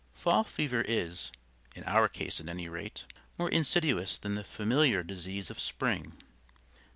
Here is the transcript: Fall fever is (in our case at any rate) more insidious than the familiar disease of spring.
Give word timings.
Fall 0.15 0.43
fever 0.43 0.83
is 0.87 1.31
(in 1.75 1.83
our 1.83 2.07
case 2.09 2.39
at 2.39 2.49
any 2.49 2.67
rate) 2.67 3.05
more 3.37 3.49
insidious 3.51 4.17
than 4.17 4.33
the 4.33 4.43
familiar 4.43 5.03
disease 5.03 5.51
of 5.51 5.59
spring. 5.59 6.13